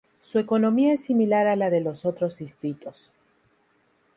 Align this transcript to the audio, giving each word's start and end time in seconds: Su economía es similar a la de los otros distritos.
Su 0.19 0.39
economía 0.39 0.93
es 0.93 1.03
similar 1.03 1.45
a 1.45 1.55
la 1.55 1.69
de 1.69 1.79
los 1.79 2.05
otros 2.05 2.37
distritos. 2.39 3.11